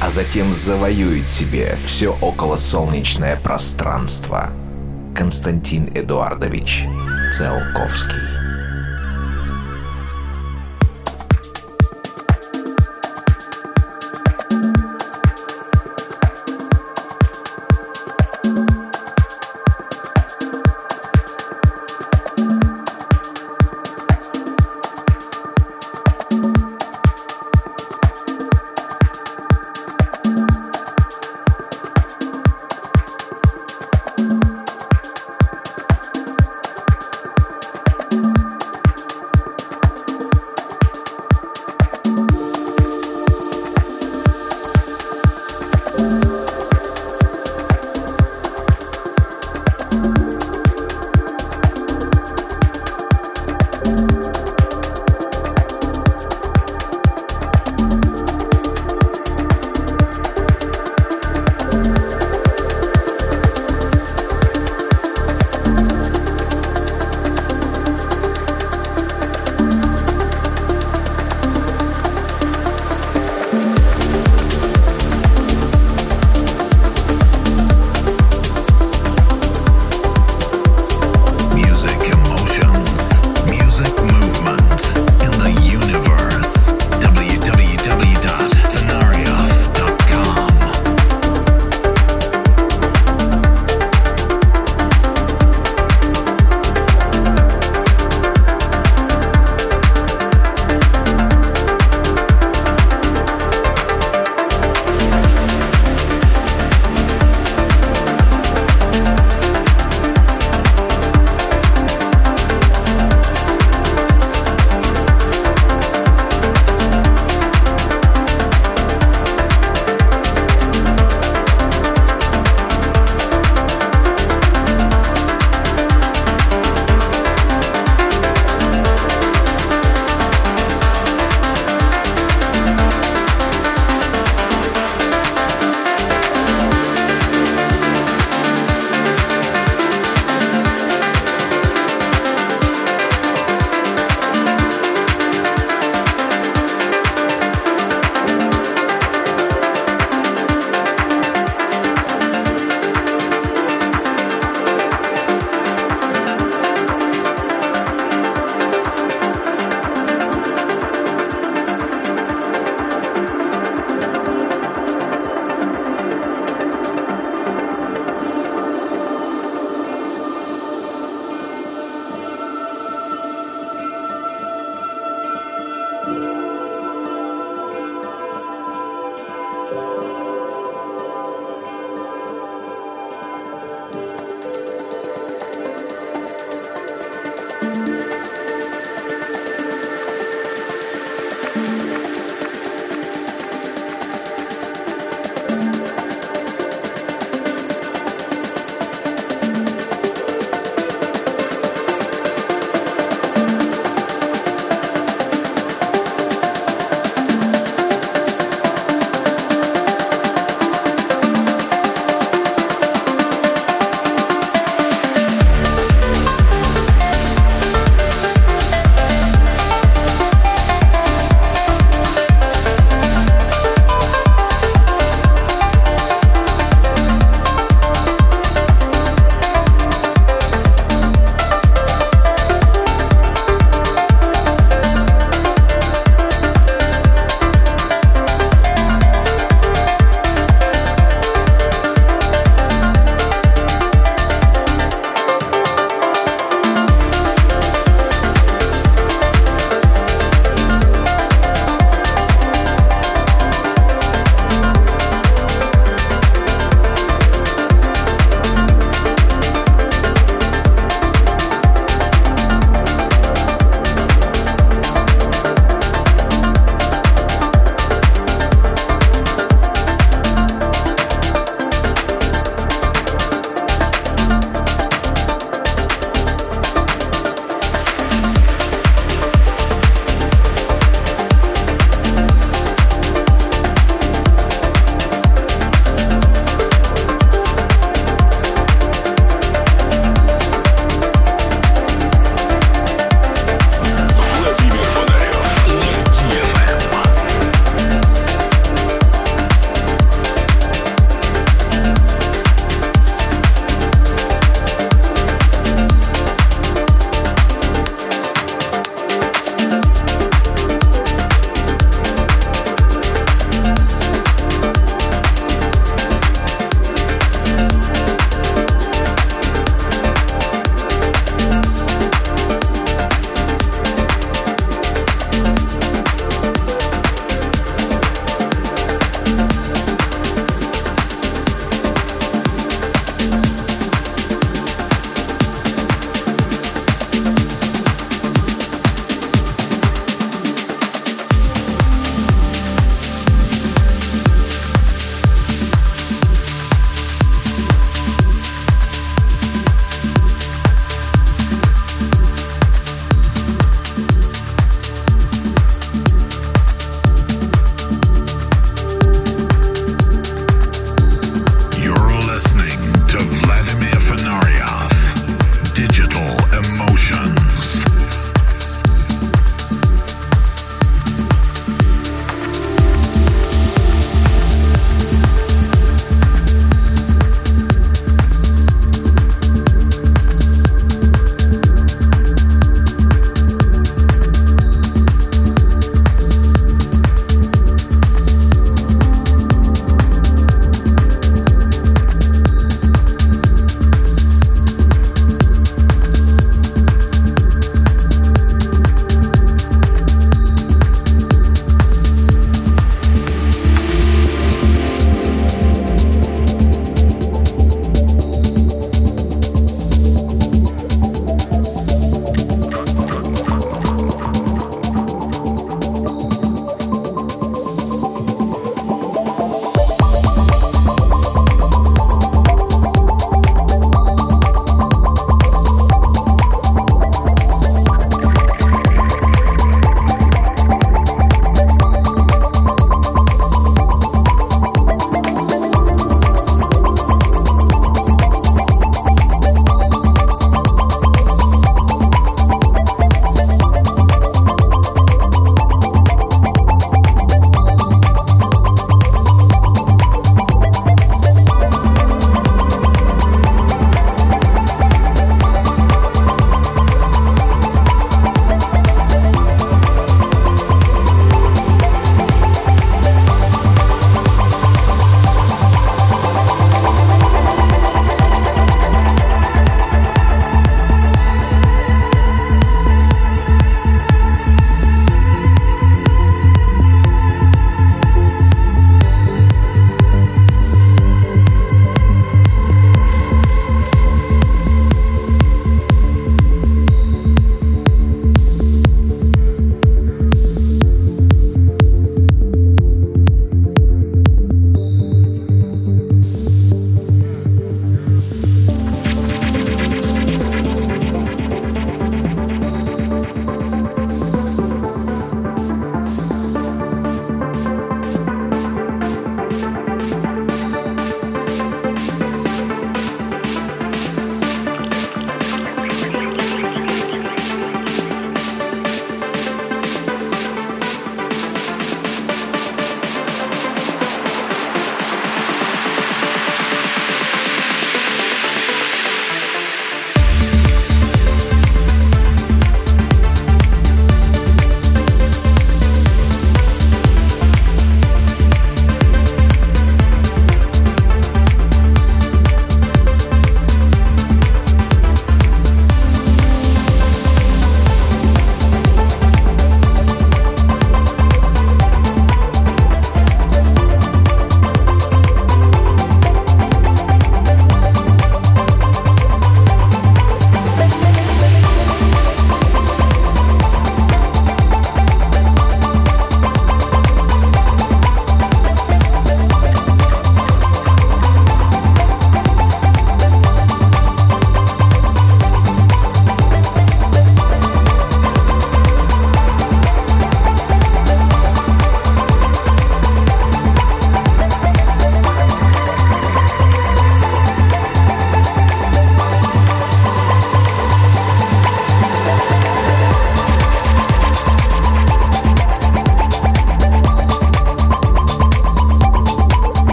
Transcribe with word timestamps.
а 0.00 0.10
затем 0.10 0.52
завоюет 0.54 1.28
себе 1.28 1.76
все 1.84 2.16
околосолнечное 2.20 3.36
пространство. 3.36 4.50
Константин 5.14 5.90
Эдуардович 5.94 6.84
Циолковский 7.32 8.37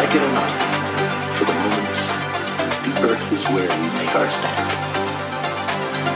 Like 0.00 0.16
it 0.16 0.24
or 0.24 0.32
not, 0.32 0.52
for 1.36 1.44
the 1.44 1.52
moment, 1.60 1.96
the 2.88 2.92
Earth 3.04 3.26
is 3.36 3.44
where 3.52 3.68
we 3.68 3.88
make 4.00 4.08
our 4.16 4.32
stand. 4.32 4.72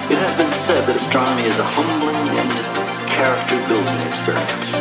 It 0.08 0.16
has 0.24 0.32
been 0.40 0.48
said 0.64 0.88
that 0.88 0.96
astronomy 0.96 1.44
is 1.44 1.60
a 1.60 1.68
humbling 1.68 2.16
and 2.16 2.52
character-building 3.12 4.00
experience. 4.08 4.72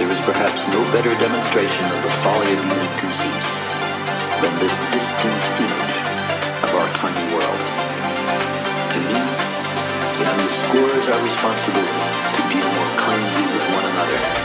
There 0.00 0.08
is 0.08 0.16
perhaps 0.24 0.64
no 0.72 0.80
better 0.96 1.12
demonstration 1.12 1.84
of 1.92 2.00
the 2.08 2.12
folly 2.24 2.56
of 2.56 2.60
human 2.64 2.88
conceits 3.04 3.48
than 4.40 4.52
this 4.64 4.72
distant 4.88 5.44
image 5.60 5.96
of 6.64 6.70
our 6.80 6.88
tiny 6.96 7.26
world. 7.36 7.62
To 8.96 8.98
me, 9.12 9.20
it 10.24 10.24
underscores 10.24 11.04
our 11.04 11.20
responsibility 11.20 12.00
to 12.32 12.40
deal 12.48 12.64
more 12.64 12.92
kindly 12.96 13.44
with 13.44 13.64
one 13.76 13.86
another 13.92 14.43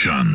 Station. 0.00 0.29